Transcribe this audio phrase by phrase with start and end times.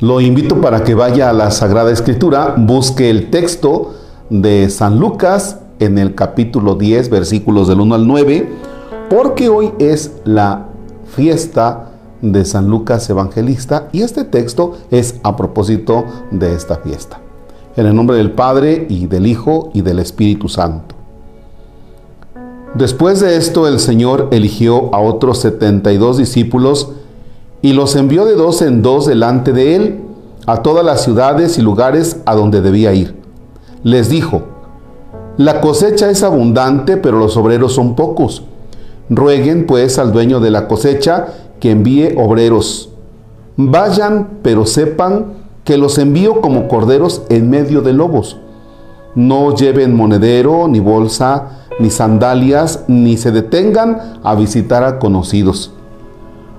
[0.00, 3.94] Lo invito para que vaya a la Sagrada Escritura, busque el texto
[4.28, 8.46] de San Lucas en el capítulo 10, versículos del 1 al 9,
[9.08, 10.66] porque hoy es la
[11.06, 17.18] fiesta de San Lucas Evangelista y este texto es a propósito de esta fiesta.
[17.74, 20.94] En el nombre del Padre y del Hijo y del Espíritu Santo.
[22.74, 26.90] Después de esto el Señor eligió a otros 72 discípulos
[27.66, 30.00] y los envió de dos en dos delante de él
[30.46, 33.16] a todas las ciudades y lugares a donde debía ir.
[33.82, 34.42] Les dijo,
[35.36, 38.44] la cosecha es abundante, pero los obreros son pocos.
[39.10, 41.26] Rueguen pues al dueño de la cosecha
[41.58, 42.90] que envíe obreros.
[43.56, 45.32] Vayan, pero sepan
[45.64, 48.36] que los envío como corderos en medio de lobos.
[49.16, 55.72] No lleven monedero, ni bolsa, ni sandalias, ni se detengan a visitar a conocidos.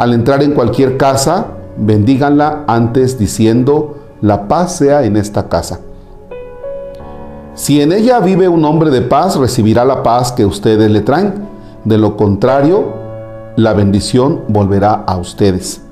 [0.00, 5.80] Al entrar en cualquier casa, bendíganla antes diciendo, la paz sea en esta casa.
[7.52, 11.34] Si en ella vive un hombre de paz, recibirá la paz que ustedes le traen.
[11.84, 12.94] De lo contrario,
[13.56, 15.82] la bendición volverá a ustedes.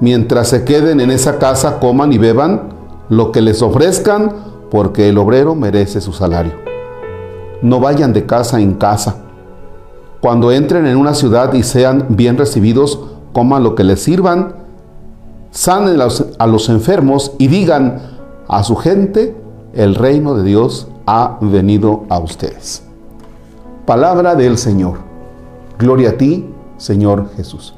[0.00, 2.70] Mientras se queden en esa casa, coman y beban
[3.08, 4.32] lo que les ofrezcan,
[4.68, 6.54] porque el obrero merece su salario.
[7.62, 9.29] No vayan de casa en casa.
[10.20, 13.00] Cuando entren en una ciudad y sean bien recibidos,
[13.32, 14.54] coman lo que les sirvan,
[15.50, 15.98] sanen
[16.38, 18.02] a los enfermos y digan
[18.46, 19.34] a su gente,
[19.72, 22.82] el reino de Dios ha venido a ustedes.
[23.86, 24.98] Palabra del Señor.
[25.78, 26.46] Gloria a ti,
[26.76, 27.74] Señor Jesús.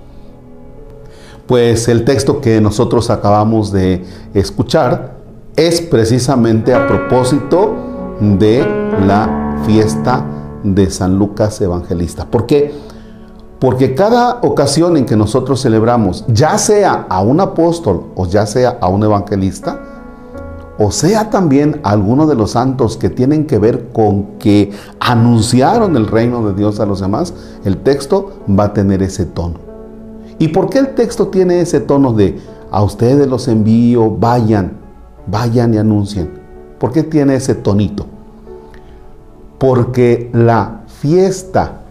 [1.46, 5.16] Pues el texto que nosotros acabamos de escuchar
[5.54, 7.74] es precisamente a propósito
[8.20, 8.66] de
[9.06, 10.24] la fiesta
[10.62, 12.26] de San Lucas Evangelista.
[12.26, 12.72] ¿Por qué?
[13.58, 18.78] Porque cada ocasión en que nosotros celebramos, ya sea a un apóstol o ya sea
[18.80, 19.80] a un evangelista,
[20.78, 26.08] o sea también alguno de los santos que tienen que ver con que anunciaron el
[26.08, 27.34] reino de Dios a los demás,
[27.64, 29.60] el texto va a tener ese tono.
[30.40, 32.40] ¿Y por qué el texto tiene ese tono de
[32.72, 34.72] a ustedes los envío, vayan,
[35.28, 36.30] vayan y anuncien?
[36.80, 38.06] ¿Por qué tiene ese tonito?
[39.62, 41.82] Porque la fiesta,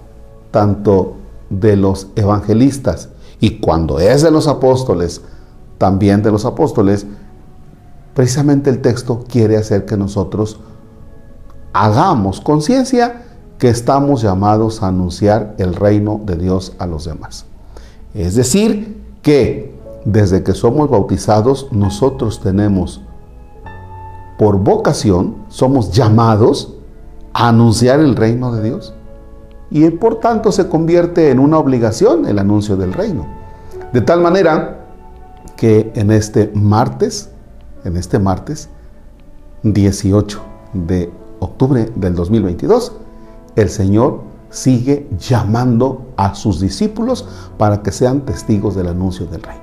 [0.51, 1.15] tanto
[1.49, 3.09] de los evangelistas
[3.39, 5.21] y cuando es de los apóstoles,
[5.77, 7.07] también de los apóstoles,
[8.13, 10.59] Precisamente el texto quiere hacer que nosotros
[11.73, 13.23] hagamos conciencia
[13.57, 17.45] que estamos llamados a anunciar el reino de Dios a los demás.
[18.13, 23.01] Es decir, que desde que somos bautizados nosotros tenemos
[24.37, 26.73] por vocación, somos llamados
[27.33, 28.93] anunciar el reino de Dios.
[29.69, 33.25] Y por tanto se convierte en una obligación el anuncio del reino.
[33.93, 34.79] De tal manera
[35.55, 37.31] que en este martes
[37.83, 38.69] en este martes
[39.63, 40.41] 18
[40.73, 42.93] de octubre del 2022,
[43.55, 47.27] el Señor sigue llamando a sus discípulos
[47.57, 49.61] para que sean testigos del anuncio del reino.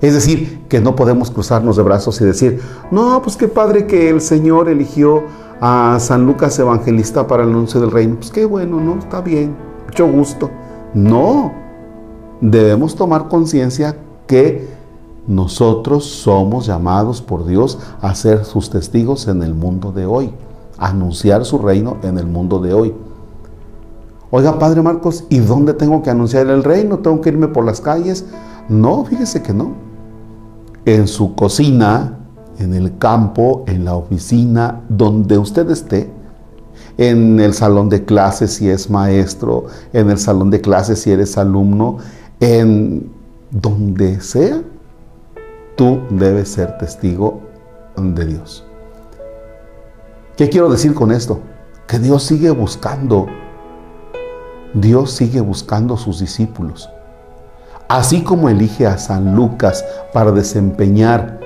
[0.00, 2.60] Es decir, que no podemos cruzarnos de brazos y decir,
[2.90, 5.24] no, pues qué padre que el Señor eligió
[5.60, 8.16] a San Lucas Evangelista para el anuncio del reino.
[8.16, 8.98] Pues qué bueno, ¿no?
[8.98, 9.54] Está bien,
[9.86, 10.50] mucho gusto.
[10.94, 11.52] No,
[12.40, 14.68] debemos tomar conciencia que
[15.26, 20.32] nosotros somos llamados por Dios a ser sus testigos en el mundo de hoy,
[20.78, 22.94] a anunciar su reino en el mundo de hoy.
[24.30, 27.00] Oiga, Padre Marcos, ¿y dónde tengo que anunciar el reino?
[27.00, 28.24] ¿Tengo que irme por las calles?
[28.68, 29.72] No, fíjese que no.
[30.84, 32.19] En su cocina,
[32.60, 36.10] en el campo, en la oficina, donde usted esté,
[36.98, 41.38] en el salón de clases si es maestro, en el salón de clases si eres
[41.38, 41.98] alumno,
[42.38, 43.10] en
[43.50, 44.62] donde sea,
[45.76, 47.40] tú debes ser testigo
[47.96, 48.64] de Dios.
[50.36, 51.40] ¿Qué quiero decir con esto?
[51.86, 53.26] Que Dios sigue buscando,
[54.74, 56.88] Dios sigue buscando sus discípulos.
[57.88, 61.39] Así como elige a San Lucas para desempeñar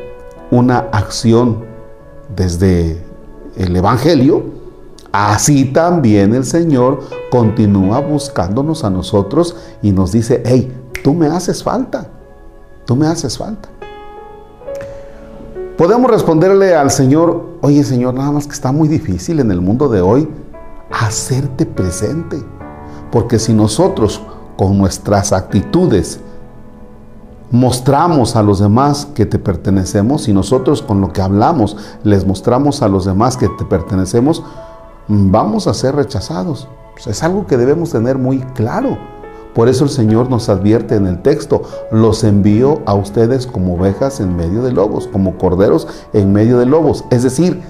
[0.50, 1.64] una acción
[2.34, 3.02] desde
[3.56, 4.44] el Evangelio,
[5.12, 7.00] así también el Señor
[7.30, 12.08] continúa buscándonos a nosotros y nos dice, hey, tú me haces falta,
[12.84, 13.68] tú me haces falta.
[15.76, 19.88] Podemos responderle al Señor, oye Señor, nada más que está muy difícil en el mundo
[19.88, 20.28] de hoy
[20.90, 22.40] hacerte presente.
[23.10, 24.20] Porque si nosotros
[24.56, 26.20] con nuestras actitudes
[27.50, 32.82] mostramos a los demás que te pertenecemos, y nosotros con lo que hablamos les mostramos
[32.82, 34.42] a los demás que te pertenecemos,
[35.08, 36.68] vamos a ser rechazados.
[37.06, 38.96] es algo que debemos tener muy claro.
[39.54, 41.62] Por eso el Señor nos advierte en el texto,
[41.92, 46.66] los envío a ustedes como ovejas en medio de lobos, como corderos en medio de
[46.66, 47.04] lobos.
[47.10, 47.62] Es decir,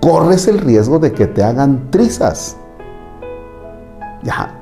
[0.00, 2.56] corres el riesgo de que te hagan trizas.
[4.22, 4.54] Ya,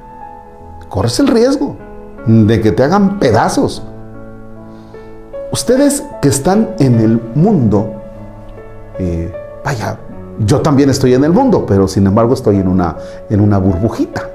[0.89, 1.77] corres el riesgo
[2.27, 3.83] de que te hagan pedazos.
[5.51, 7.91] Ustedes que están en el mundo,
[8.99, 9.33] eh,
[9.65, 9.99] vaya,
[10.41, 12.97] yo también estoy en el mundo, pero sin embargo estoy en una,
[13.31, 14.29] en una burbujita.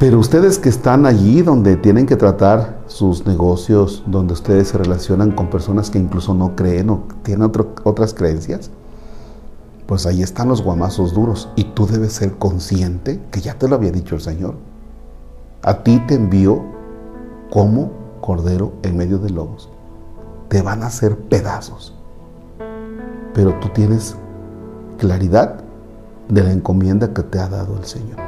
[0.00, 5.30] Pero ustedes que están allí donde tienen que tratar sus negocios, donde ustedes se relacionan
[5.30, 7.50] con personas que incluso no creen o tienen
[7.84, 8.70] otras creencias,
[9.86, 11.48] pues ahí están los guamazos duros.
[11.54, 14.54] Y tú debes ser consciente, que ya te lo había dicho el Señor.
[15.62, 16.62] A ti te envío
[17.50, 19.70] como cordero en medio de lobos.
[20.48, 21.94] Te van a hacer pedazos.
[23.32, 24.16] Pero tú tienes
[24.98, 25.60] claridad
[26.28, 28.18] de la encomienda que te ha dado el Señor.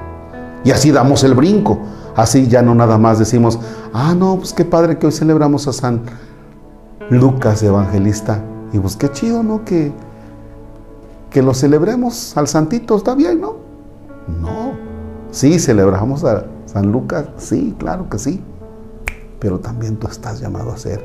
[0.63, 1.79] Y así damos el brinco.
[2.15, 3.59] Así ya no nada más decimos,
[3.93, 6.03] ah, no, pues qué padre que hoy celebramos a San
[7.11, 8.41] Lucas Evangelista.
[8.73, 9.65] Y pues qué chido, ¿no?
[9.65, 9.93] Que,
[11.31, 13.57] que lo celebremos al Santito, está bien, ¿no?
[14.41, 14.73] No.
[15.33, 18.45] Sí, celebramos a San Lucas, sí, claro que sí.
[19.39, 21.05] Pero también tú estás llamado a ser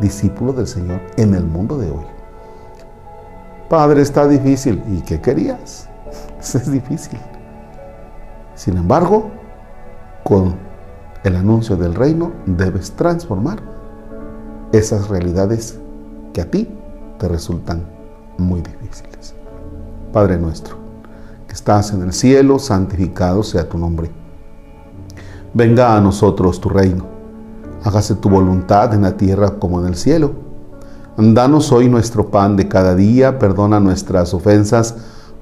[0.00, 2.06] discípulo del Señor en el mundo de hoy.
[3.68, 4.82] Padre, está difícil.
[4.88, 5.88] ¿Y qué querías?
[6.40, 7.18] Es difícil.
[8.54, 9.30] Sin embargo,
[10.24, 10.54] con
[11.24, 13.58] el anuncio del reino debes transformar
[14.72, 15.78] esas realidades
[16.32, 16.68] que a ti
[17.18, 17.84] te resultan
[18.38, 19.34] muy difíciles.
[20.12, 20.76] Padre nuestro,
[21.46, 24.10] que estás en el cielo, santificado sea tu nombre.
[25.52, 27.17] Venga a nosotros tu reino.
[27.88, 30.32] Hágase tu voluntad en la tierra como en el cielo.
[31.16, 34.94] Danos hoy nuestro pan de cada día, perdona nuestras ofensas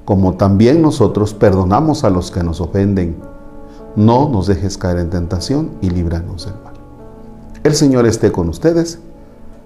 [0.04, 3.16] como también nosotros perdonamos a los que nos ofenden.
[3.96, 6.74] No nos dejes caer en tentación y líbranos del mal.
[7.64, 9.00] El Señor esté con ustedes.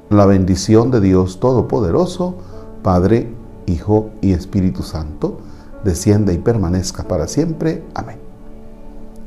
[0.09, 2.37] La bendición de Dios Todopoderoso,
[2.83, 3.31] Padre,
[3.67, 5.41] Hijo y Espíritu Santo,
[5.85, 7.85] descienda y permanezca para siempre.
[7.95, 8.17] Amén.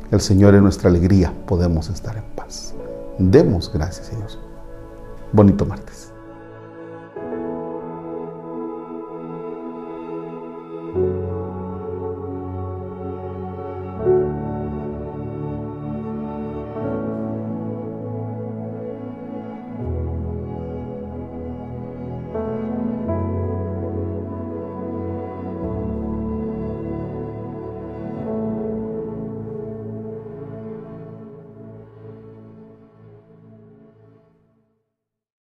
[0.09, 2.73] El Señor es nuestra alegría, podemos estar en paz.
[3.17, 4.39] Demos gracias a Dios.
[5.31, 6.12] Bonito martes.